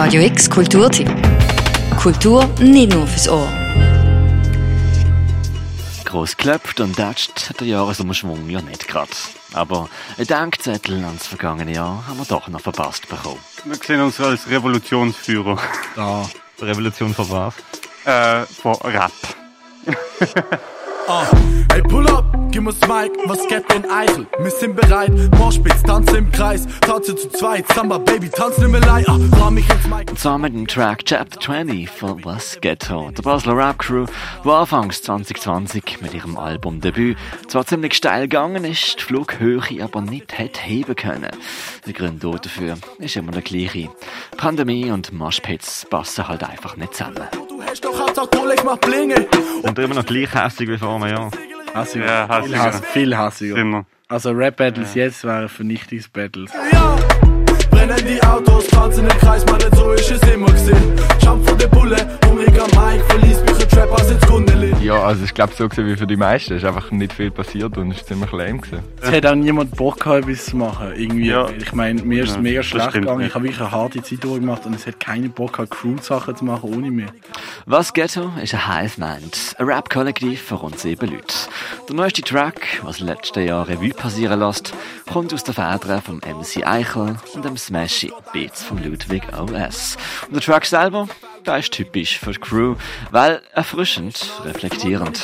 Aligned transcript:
Radio 0.00 0.22
X 0.22 0.48
Kulturtipp. 0.48 1.10
Kultur 2.00 2.48
nicht 2.60 2.92
nur 2.92 3.04
fürs 3.04 3.28
Ohr. 3.28 3.48
Gross 6.04 6.36
geklopft 6.36 6.78
und 6.78 6.96
datscht 6.96 7.50
hat 7.50 7.58
der 7.58 7.66
Jahresumschwung 7.66 8.48
ja 8.48 8.62
nicht 8.62 8.86
gerade. 8.86 9.10
Aber 9.54 9.88
ein 10.16 10.24
Dankzettel 10.24 11.04
ans 11.04 11.26
vergangene 11.26 11.72
Jahr 11.72 12.06
haben 12.06 12.16
wir 12.16 12.26
doch 12.26 12.46
noch 12.46 12.60
verpasst 12.60 13.08
bekommen. 13.08 13.40
Wir 13.64 13.74
sehen 13.74 14.00
uns 14.00 14.20
als 14.20 14.48
Revolutionsführer. 14.48 15.58
Ja, 15.96 16.28
Revolution 16.60 17.12
von 17.12 17.30
was? 17.30 17.54
Äh, 18.04 18.46
von 18.46 18.76
Rap. 18.76 19.10
Ah, 21.10 21.26
Hey, 21.72 21.80
pull 21.80 22.06
up, 22.08 22.24
gib 22.50 22.66
uns 22.66 22.80
Mike, 22.86 23.14
was 23.24 23.46
geht 23.48 23.64
denn 23.72 23.90
Eichel? 23.90 24.26
Wir 24.40 24.50
sind 24.50 24.76
bereit, 24.76 25.10
Moshpits, 25.38 25.82
tanzen 25.82 26.16
im 26.16 26.30
Kreis, 26.32 26.66
tanzen 26.82 27.16
zu 27.16 27.30
zweit, 27.30 27.66
Samba, 27.68 27.96
Baby, 27.96 28.30
mehr 28.68 28.80
leid, 28.80 29.08
ah, 29.08 29.18
rahm 29.40 29.54
mich 29.54 29.66
ins 29.70 29.86
Mike. 29.86 30.10
Und 30.10 30.18
zwar 30.18 30.36
mit 30.36 30.52
dem 30.52 30.66
Track 30.66 31.06
Chapter 31.06 31.40
20 31.40 31.88
von 31.88 32.22
Was 32.26 32.58
Ghetto, 32.60 33.10
der 33.10 33.22
Basler 33.22 33.56
Rap 33.56 33.78
Crew, 33.78 34.04
wo 34.42 34.52
anfangs 34.52 35.00
2020 35.00 36.02
mit 36.02 36.12
ihrem 36.12 36.36
Albumdebüt 36.36 37.16
zwar 37.46 37.64
ziemlich 37.64 37.94
steil 37.94 38.22
gegangen 38.22 38.64
ist, 38.64 38.96
die 38.98 39.04
Flughöhe 39.04 39.82
aber 39.82 40.02
nicht 40.02 40.36
hätte 40.36 40.60
heben 40.60 40.94
können. 40.94 41.30
Der 41.86 41.92
Grund 41.94 42.22
dafür 42.22 42.76
ist 42.98 43.16
immer 43.16 43.32
der 43.32 43.42
gleiche. 43.42 43.88
Pandemie 44.36 44.90
und 44.90 45.10
Moshpits 45.12 45.86
passen 45.88 46.28
halt 46.28 46.44
einfach 46.44 46.76
nicht 46.76 46.92
zusammen. 46.92 47.47
Du 47.58 47.64
hast 47.64 47.84
doch 47.84 48.00
Hauptsache 48.00 48.28
Kohle, 48.28 48.54
ich 48.54 48.62
mach 48.62 48.76
Blinge. 48.76 49.26
Sind 49.64 49.78
immer 49.80 49.94
noch 49.96 50.06
gleich 50.06 50.32
hässlich 50.32 50.68
wie 50.68 50.78
vor 50.78 50.94
einem 50.94 51.08
Jahr. 51.08 51.30
Hassiger. 51.74 52.06
Ja, 52.06 52.26
viel, 52.26 52.56
hassiger. 52.56 52.62
hass, 52.62 52.86
viel 52.92 53.16
hassiger. 53.16 53.56
Wir. 53.56 53.86
Also 54.06 54.30
Rap-Battles 54.30 54.94
jetzt 54.94 55.24
wären 55.24 55.48
Vernichtungsbattles. 55.48 56.52
Ja, 56.72 56.96
brennen 57.68 58.06
die 58.06 58.22
Autos, 58.22 58.68
tanzen 58.68 59.06
im 59.06 59.18
Kreis, 59.18 59.44
man, 59.46 59.56
nicht 59.56 59.74
so 59.74 59.90
ist 59.90 60.08
es 60.08 60.22
immer 60.32 60.46
gesehen. 60.46 60.92
Jump 61.20 61.48
von 61.48 61.58
der 61.58 61.66
Bulle, 61.66 61.96
hungriger 62.26 62.66
Mike, 62.76 63.04
verlies 63.08 63.47
mich 63.68 63.78
ein 63.78 63.88
Trap 63.88 64.00
aus 64.00 64.10
ins 64.10 64.26
Kundelin. 64.26 64.82
Ja, 64.82 65.02
also 65.02 65.24
ich 65.24 65.34
glaube 65.34 65.52
so 65.56 65.68
gewesen 65.68 65.88
wie 65.88 65.96
für 65.96 66.06
die 66.06 66.16
meisten. 66.16 66.54
Es 66.54 66.62
ist 66.62 66.68
einfach 66.68 66.90
nicht 66.90 67.12
viel 67.12 67.30
passiert 67.30 67.76
und 67.76 67.90
es 67.90 67.98
ist 67.98 68.08
ziemlich 68.08 68.30
lame 68.32 68.58
gewesen. 68.58 68.82
Es 69.00 69.10
hat 69.10 69.26
auch 69.26 69.34
niemand 69.34 69.76
Bock 69.76 70.00
gehabt, 70.00 70.24
etwas 70.24 70.46
zu 70.46 70.56
machen. 70.56 70.92
Irgendwie. 70.96 71.28
Ja. 71.28 71.48
Ich 71.50 71.72
meine, 71.72 72.02
mir 72.02 72.24
ist 72.24 72.30
es 72.30 72.36
Ja, 72.36 72.42
mega 72.42 72.62
schlecht 72.62 72.92
gegangen. 72.92 73.26
Ich 73.26 73.34
habe 73.34 73.44
wirklich 73.44 73.60
eine 73.60 73.72
harte 73.72 74.02
Zeit 74.02 74.24
durchgemacht 74.24 74.66
und 74.66 74.74
es 74.74 74.86
hat 74.86 75.00
keinen 75.00 75.30
Bock 75.30 75.54
gehabt, 75.54 75.70
Crew-Sachen 75.70 76.36
zu 76.36 76.44
machen 76.44 76.74
ohne 76.74 76.90
mich. 76.90 77.08
Was 77.66 77.92
Ghetto 77.92 78.32
ist 78.42 78.54
ein 78.54 78.66
Hive-Mind, 78.66 79.56
ein 79.58 79.66
Rap-Kollektiv 79.66 80.42
von 80.42 80.58
rund 80.58 80.78
sieben 80.78 81.10
Leuten. 81.10 81.26
Der 81.88 81.96
neueste 81.96 82.22
Track, 82.22 82.80
was 82.82 83.00
letzte 83.00 83.40
Jahr 83.40 83.68
Revue 83.68 83.90
passieren 83.90 84.40
lässt, 84.40 84.72
kommt 85.12 85.32
aus 85.34 85.44
der 85.44 85.54
Feder 85.54 86.00
vom 86.02 86.16
MC 86.18 86.64
Eichel 86.66 87.16
und 87.34 87.44
dem 87.44 87.56
Smashy 87.56 88.12
Beats 88.32 88.62
von 88.62 88.82
Ludwig 88.82 89.22
OS. 89.38 89.96
Und 90.26 90.34
der 90.34 90.42
Track 90.42 90.66
selber, 90.66 91.08
der 91.48 91.58
ist 91.58 91.72
typisch 91.72 92.18
für 92.18 92.32
die 92.32 92.38
Crew, 92.38 92.74
weil 93.10 93.40
erfrischend, 93.54 94.30
reflektierend. 94.44 95.22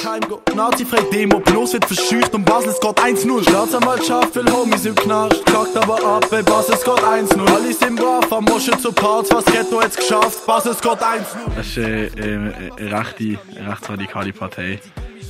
Nazi-frei 0.54 1.02
Demo, 1.12 1.38
bloß 1.38 1.74
wird 1.74 1.84
verschücht 1.84 2.34
und 2.34 2.46
Basel 2.46 2.70
es 2.70 2.80
geht 2.80 2.98
1-0. 2.98 3.42
Staatsanwaltschaft 3.42 4.34
will 4.34 4.50
Homies 4.50 4.86
im 4.86 4.94
Knast, 4.94 5.44
kackt 5.44 5.76
aber 5.76 6.02
ab, 6.02 6.26
bei 6.30 6.42
Basel 6.42 6.74
es 6.74 6.84
geht 6.84 6.94
1-0. 6.94 7.54
Alle 7.54 7.72
sind 7.74 7.96
brav, 7.96 8.32
am 8.32 8.44
Moschen 8.44 8.78
zu 8.78 8.90
Parts, 8.90 9.30
was 9.32 9.44
Ghetto 9.44 9.82
jetzt 9.82 9.98
geschafft, 9.98 10.46
Basel 10.46 10.72
es 10.72 10.80
geht 10.80 10.92
1-0. 10.92 11.24
Das 11.56 11.66
ist 11.66 11.76
äh, 11.76 12.06
äh, 12.06 12.36
eine, 12.36 12.98
rechte, 12.98 13.38
rechtsradikale 13.56 14.32
Partei. 14.32 14.80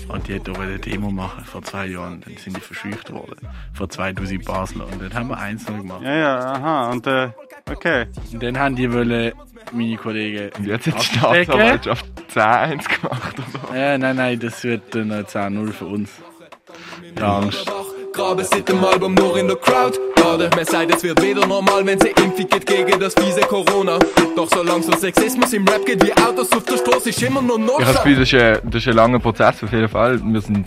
Und 0.08 0.28
die 0.28 0.34
hat 0.34 0.48
auch 0.48 0.58
eine 0.58 0.78
Demo 0.78 1.10
machen 1.10 1.44
vor 1.44 1.62
zwei 1.62 1.86
Jahren. 1.86 2.20
Dann 2.20 2.36
sind 2.36 2.56
die 2.56 2.60
verscheucht 2.60 3.10
worden. 3.10 3.48
Vor 3.72 3.88
2000 3.88 4.44
Basler. 4.44 4.86
Und 4.86 5.02
dann 5.02 5.14
haben 5.14 5.28
wir 5.28 5.38
eins 5.38 5.66
noch 5.66 5.78
gemacht. 5.78 6.02
Ja, 6.02 6.14
ja, 6.14 6.38
aha, 6.38 6.90
und 6.90 7.06
äh, 7.06 7.30
okay. 7.70 8.06
Und 8.32 8.42
dann 8.42 8.58
haben 8.58 8.76
die 8.76 8.92
wollen, 8.92 9.32
meine 9.74 9.96
Kollegen. 9.96 10.50
Und 10.58 10.66
jetzt 10.66 10.86
hat 10.86 11.00
die. 11.00 11.04
Staatsanwaltschaft 11.04 12.06
10-1 12.34 13.00
gemacht. 13.00 13.36
Oder? 13.70 13.78
Ja, 13.78 13.98
nein, 13.98 14.16
nein, 14.16 14.38
das 14.38 14.62
wird 14.64 14.94
dann 14.94 15.12
ein 15.12 15.24
10-0 15.24 15.72
für 15.72 15.86
uns. 15.86 16.10
Angst. 17.20 17.70
Grabe 18.12 18.44
sieht 18.44 18.70
im 18.70 18.84
Album 18.84 19.14
nur 19.14 19.36
in 19.36 19.48
der 19.48 19.56
Crowd. 19.56 19.98
Gerade, 20.14 20.48
mir 20.54 20.64
sagt, 20.64 20.94
es 20.94 21.02
wird 21.02 21.20
wieder 21.20 21.46
normal, 21.46 21.84
wenn 21.84 21.98
sie 21.98 22.08
impfig 22.10 22.48
geht 22.48 22.66
gegen 22.66 23.00
das 23.00 23.12
fiese 23.14 23.40
Corona. 23.40 23.98
Doch 24.36 24.48
solange 24.48 24.84
so 24.84 24.92
Sexismus 24.92 25.52
im 25.52 25.66
Rap 25.66 25.84
geht 25.84 26.04
wie 26.04 26.12
Autos 26.12 26.50
auf 26.52 26.64
der 26.64 26.76
Straße, 26.76 27.10
ist 27.10 27.22
immer 27.22 27.42
noch 27.42 27.58
Ich 27.58 27.84
habe 27.84 27.84
das. 27.84 28.02
Gefühl, 28.04 28.16
das 28.20 28.32
ist, 28.32 28.40
ein, 28.40 28.70
das 28.70 28.82
ist 28.82 28.88
ein 28.88 28.94
langer 28.94 29.18
Prozess 29.18 29.64
auf 29.64 29.72
jeden 29.72 29.88
Fall. 29.88 30.20
Wir 30.24 30.40
sind 30.40 30.66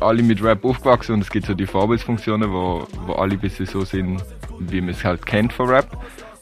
alle 0.00 0.22
mit 0.22 0.42
Rap 0.42 0.64
aufgewachsen 0.64 1.14
und 1.14 1.20
es 1.20 1.30
gibt 1.30 1.46
so 1.46 1.54
die 1.54 1.66
Vorbildsfunktionen, 1.66 2.52
wo, 2.52 2.86
wo 3.06 3.12
alle 3.14 3.34
ein 3.34 3.40
bisschen 3.40 3.66
so 3.66 3.84
sind, 3.84 4.22
wie 4.58 4.80
man 4.80 4.90
es 4.90 5.04
halt 5.04 5.24
kennt 5.24 5.52
von 5.52 5.68
Rap. 5.68 5.86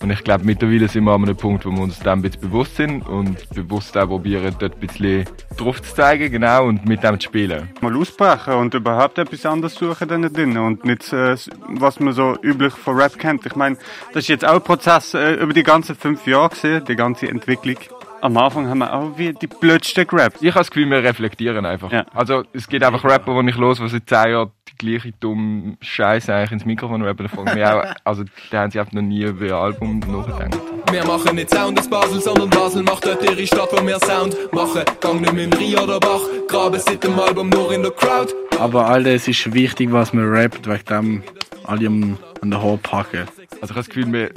Und 0.01 0.11
ich 0.11 0.23
glaube, 0.23 0.45
mittlerweile 0.45 0.87
sind 0.89 1.05
wir 1.05 1.13
an 1.13 1.25
einem 1.25 1.37
Punkt, 1.37 1.67
wo 1.67 1.71
wir 1.71 1.81
uns 1.81 1.99
dem 1.99 2.13
ein 2.13 2.23
bisschen 2.23 2.41
bewusst 2.43 2.77
sind 2.77 3.07
und 3.07 3.49
bewusst 3.51 3.97
auch 3.97 4.07
probieren, 4.07 4.55
dort 4.59 4.75
ein 4.75 4.81
bisschen 4.81 5.25
drauf 5.57 5.83
zu 5.83 5.95
zeigen, 5.95 6.31
genau, 6.31 6.67
und 6.67 6.87
mit 6.87 7.03
dem 7.03 7.19
zu 7.19 7.27
spielen. 7.27 7.69
Mal 7.81 7.97
ausbrechen 7.97 8.55
und 8.55 8.75
überhaupt 8.75 9.19
etwas 9.19 9.45
anderes 9.45 9.75
suchen 9.75 10.07
dann 10.09 10.33
drin 10.33 10.57
und 10.57 10.85
nicht, 10.85 11.13
äh, 11.13 11.37
was 11.69 11.99
man 11.99 12.13
so 12.13 12.37
üblich 12.43 12.75
von 12.75 12.97
Rap 12.97 13.19
kennt. 13.19 13.45
Ich 13.47 13.57
meine, 13.57 13.77
das 14.13 14.25
ist 14.25 14.29
jetzt 14.29 14.45
auch 14.45 14.55
ein 14.55 14.63
Prozess 14.63 15.15
äh, 15.15 15.35
über 15.35 15.53
die 15.53 15.65
ganzen 15.65 15.97
fünf 15.97 16.27
Jahre 16.27 16.51
gesehen, 16.51 16.85
die 16.87 16.97
ganze 16.97 17.29
Entwicklung. 17.29 17.77
Am 18.21 18.37
Anfang 18.37 18.69
haben 18.69 18.79
wir 18.79 18.93
auch 18.93 19.17
wie 19.17 19.33
die 19.33 19.47
blödsten 19.47 20.07
gerappt. 20.07 20.39
Ich 20.41 20.49
habe 20.51 20.61
das 20.61 20.71
Gefühl, 20.71 20.91
wir 20.91 21.03
reflektieren 21.03 21.65
einfach. 21.65 21.93
Ja. 21.93 22.05
Also 22.15 22.43
es 22.53 22.67
gibt 22.67 22.85
einfach 22.85 23.05
Rapper, 23.05 23.41
die 23.43 23.51
ich 23.51 23.57
los, 23.57 23.79
die 23.79 23.89
seit 23.89 24.09
10 24.09 24.33
Jahren 24.33 24.51
die 24.69 24.77
gleiche 24.77 25.13
dumme 25.21 25.77
Scheiße 25.81 26.35
eigentlich 26.35 26.53
ins 26.53 26.65
Mikrofon 26.65 27.03
rappen. 27.03 27.29
Da 27.29 27.37
fragen 27.37 27.55
mich 27.55 27.65
auch, 27.65 27.85
also 28.05 28.25
da 28.51 28.63
haben 28.63 28.71
sie 28.71 28.81
einfach 28.81 28.93
noch 28.93 29.03
nie 29.03 29.23
über 29.23 29.47
ein 29.47 29.53
Album 29.53 30.01
nachgedacht. 30.01 30.61
Wir 30.91 31.05
machen 31.05 31.37
nicht 31.37 31.51
Sound 31.51 31.79
aus 31.79 31.89
Basel, 31.89 32.21
sondern 32.21 32.51
Basel 32.51 32.83
macht 32.83 33.07
dort 33.07 33.23
ihre 33.23 33.47
Stadt, 33.47 33.69
wo 33.73 33.87
wir 33.87 33.99
Sound 34.01 34.37
machen. 34.53 34.83
Gang 35.01 35.21
nicht 35.21 35.33
mit 35.33 35.53
dem 35.53 35.59
Rio 35.59 35.83
oder 35.85 36.01
Bach, 36.01 36.23
Grabe 36.49 36.81
sieht 36.81 37.05
im 37.05 37.19
Album 37.21 37.51
nur 37.51 37.73
in 37.73 37.83
der 37.83 37.93
Crowd. 37.93 38.33
Aber 38.59 38.87
Alter, 38.87 39.11
es 39.11 39.29
ist 39.29 39.53
wichtig, 39.55 39.93
was 39.93 40.13
man 40.13 40.29
rappt, 40.29 40.69
wegen 40.69 40.85
dem 40.87 41.23
alle 41.65 41.87
an 41.87 42.51
der 42.51 42.63
Haare 42.63 42.79
packen. 42.79 43.21
Also 43.21 43.47
ich 43.51 43.61
habe 43.63 43.75
das 43.75 43.89
Gefühl, 43.89 44.13
wir, 44.13 44.31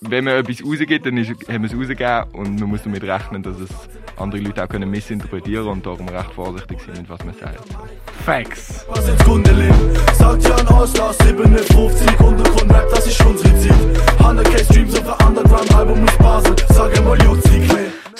wenn 0.00 0.24
man 0.24 0.34
etwas 0.34 0.64
rausgibt, 0.64 1.06
dann 1.06 1.16
ist, 1.16 1.30
haben 1.48 1.62
wir 1.62 1.70
es 1.70 1.76
rausgegeben 1.76 2.24
und 2.32 2.60
man 2.60 2.68
muss 2.68 2.82
damit 2.82 3.02
rechnen, 3.02 3.42
dass 3.42 3.58
es 3.58 3.70
andere 4.16 4.40
Leute 4.40 4.64
auch 4.64 4.68
können 4.68 4.90
missinterpretieren 4.90 5.68
und 5.68 5.84
darum 5.84 6.08
recht 6.08 6.32
vorsichtig 6.32 6.80
sind, 6.80 6.98
mit 6.98 7.08
was 7.08 7.24
man 7.24 7.34
sagt. 7.34 7.64
Facts. 8.24 8.86
Was 8.88 9.08
ins 9.08 9.24
Kundelin, 9.24 9.74
sagt 10.14 10.42
Jan 10.48 10.66
Osler, 10.68 11.12
57, 11.12 12.20
Untergrund-Rap, 12.20 12.90
das 12.90 13.06
ist 13.06 13.24
unsere 13.24 13.58
Zeit. 13.58 14.05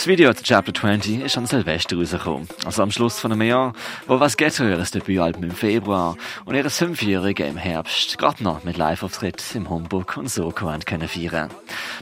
Das 0.07 0.13
Video 0.13 0.33
zu 0.33 0.45
Chapter 0.45 0.73
20 0.73 1.23
ist 1.23 1.37
an 1.37 1.47
Silvester 1.47 1.97
rausgekommen. 1.97 2.47
Also 2.65 2.81
am 2.85 2.93
Schluss 2.93 3.19
von 3.19 3.33
einem 3.33 3.43
Jahr, 3.43 3.73
wo 4.07 4.21
was 4.21 4.37
Ghetto 4.37 4.63
ihr 4.63 4.77
Debütalbum 4.77 5.43
im 5.43 5.51
Februar 5.51 6.17
und 6.45 6.55
ihre 6.55 6.71
Fünfjährige 6.71 7.45
im 7.45 7.57
Herbst 7.57 8.17
gerade 8.17 8.45
noch 8.45 8.63
mit 8.63 8.77
Live-Auftritt 8.77 9.43
im 9.57 9.69
Humbug 9.69 10.17
und 10.17 10.31
Soko 10.31 10.73
können 10.85 11.09
feiern. 11.09 11.51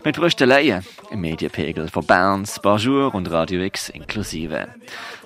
Mit 0.04 0.16
Brüsteleien 0.16 0.84
im 1.10 1.22
Medienpegel 1.22 1.88
von 1.88 2.04
Bounce, 2.04 2.60
Bonjour 2.60 3.14
und 3.14 3.31
Radio 3.31 3.62
X 3.62 3.88
inklusive. 3.88 4.69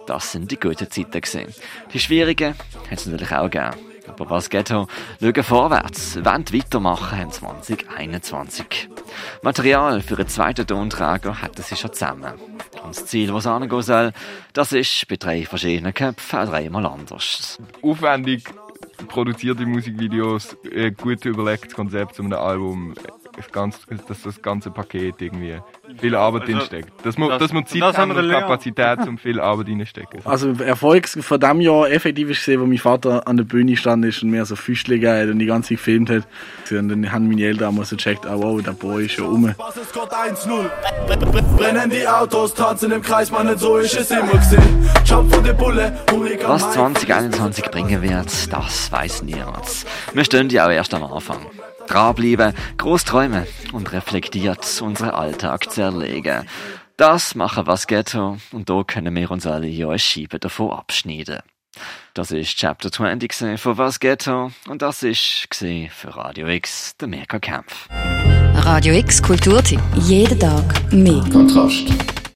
Das 0.07 0.31
sind 0.31 0.49
die 0.49 0.61
guten 0.61 0.89
Zeiten 0.89 1.21
gewesen. 1.21 1.53
Die 1.93 1.99
schwierigen 1.99 2.55
hat 2.89 2.99
es 3.01 3.07
natürlich 3.07 3.35
auch 3.35 3.51
gegeben. 3.51 3.75
Aber 4.07 4.31
was 4.31 4.51
Ghetto 4.51 4.87
schauen 5.21 5.43
vorwärts, 5.43 6.17
wollen 6.25 6.45
weitermachen 6.53 7.19
haben 7.19 7.33
2021. 7.33 8.89
Material 9.43 10.01
für 10.01 10.17
einen 10.17 10.29
zweiten 10.29 10.65
Tonträger 10.65 11.43
hätten 11.43 11.63
sie 11.63 11.75
schon 11.75 11.93
zusammen. 11.93 12.35
Das 12.85 13.07
Ziel, 13.07 13.35
es 13.35 13.47
angehen 13.47 13.83
soll, 13.83 14.13
das 14.53 14.73
ist 14.73 15.07
bei 15.09 15.17
drei 15.17 15.45
verschiedenen 15.45 15.95
Köpfen 15.95 16.47
dreimal 16.47 16.87
anders. 16.87 17.59
Aufwendig 17.83 18.45
produzierte 19.07 19.65
Musikvideos, 19.67 20.57
äh, 20.71 20.91
gut 20.91 21.25
überlegtes 21.25 21.75
Konzept 21.75 22.17
zu 22.17 22.23
einem 22.23 22.33
Album, 22.33 22.95
das, 23.39 23.53
ganze, 23.53 23.79
das, 24.09 24.23
das 24.23 24.43
ganze 24.43 24.71
Paket 24.71 25.15
irgendwie. 25.21 25.57
Viel 25.99 26.15
Arbeit 26.15 26.43
Also, 26.43 26.53
drinsteckt. 26.53 26.93
Dass 27.07 27.17
wir, 27.17 27.29
das- 27.29 27.39
dass 27.39 27.53
wir 27.53 27.65
Zeit 27.65 27.81
das 27.83 27.99
haben 27.99 28.11
und. 28.11 28.31
Kapazität, 28.31 28.99
um 29.07 29.17
viel 29.19 29.41
Arbeit 29.41 29.69
reinstecken. 29.69 30.21
Also 30.25 30.53
Erfolg 30.63 31.09
von 31.09 31.41
diesem 31.41 31.61
Jahr 31.61 31.91
effektiv 31.91 32.31
ist 32.31 32.39
gesehen, 32.39 32.61
wo 32.61 32.67
mein 32.67 32.79
Vater 32.79 33.27
an 33.27 33.37
der 33.37 33.45
Bühne 33.45 33.77
stand 33.77 34.05
ist 34.05 34.23
und 34.23 34.31
mir 34.31 34.45
so 34.45 34.57
Füßchen 34.57 34.95
gegeben 35.01 35.21
hat 35.23 35.29
und 35.29 35.39
die 35.39 35.47
ganze 35.47 35.69
Zeit 35.71 35.79
gefilmt 35.79 36.11
hat. 36.11 36.27
Und 36.71 36.89
dann 36.89 37.11
haben 37.13 37.29
meine 37.29 37.43
Eltern 37.45 37.75
mal 37.77 37.85
so 37.85 37.97
gecheckt, 37.97 38.27
oh 38.27 38.43
wow, 38.43 38.63
der 38.63 38.73
Boy 38.73 39.07
ist 39.07 39.13
schon 39.13 39.27
um. 39.27 39.55
Was 39.57 39.77
es 39.77 39.93
geht 39.93 40.03
1-0. 40.03 41.57
Brennen 41.57 41.91
die 41.91 42.07
Autos, 42.07 42.55
tanzen 42.55 42.93
im 42.93 43.03
Kreis, 43.03 43.31
man, 43.31 43.57
so 43.57 43.79
ist 43.79 43.97
es 43.99 44.11
immer 44.11 44.33
gesehen. 44.33 44.89
Was 45.09 46.63
Mike, 46.63 46.75
2021 46.75 47.65
bringen 47.71 48.03
wird, 48.03 48.53
das 48.53 48.93
weiß 48.93 49.23
niemand. 49.23 49.87
Wir 50.13 50.25
stehen 50.25 50.49
ja 50.51 50.67
auch 50.67 50.71
erst 50.71 50.93
am 50.95 51.05
Anfang. 51.05 51.47
Dranbleiben, 51.89 52.55
groß 52.77 53.05
träumen 53.05 53.47
und 53.73 53.93
reflektiert 53.93 54.81
unseren 54.83 55.11
Alltag 55.11 55.71
zu 55.71 55.83
erlegen. 55.83 56.47
Das 56.97 57.35
machen 57.35 57.67
was 57.67 57.87
Ghetto 57.87 58.39
und 58.53 58.69
da 58.69 58.83
können 58.83 59.15
wir 59.15 59.31
uns 59.31 59.47
alle 59.47 59.69
ja 59.69 59.89
eine 59.89 59.99
Scheibe 59.99 60.39
davon 60.39 60.71
abschneiden. 60.73 61.39
Das 62.15 62.31
ist 62.31 62.57
Chapter 62.57 62.91
20 62.91 63.31
gewesen 63.31 63.59
von 63.59 63.79
was 63.79 64.01
Ghetto 64.01 64.51
und 64.69 64.83
das 64.83 65.03
ist 65.03 65.49
für 65.53 66.17
Radio 66.17 66.49
X 66.49 66.97
der 66.97 67.09
Mega 67.09 67.39
Kampf. 67.39 67.89
Radio 67.91 68.95
X 68.95 69.23
Kulturtipp. 69.23 69.81
Jeden 69.95 70.39
Tag 70.39 70.93
mehr. 70.93 71.25
Kontrast. 71.33 71.87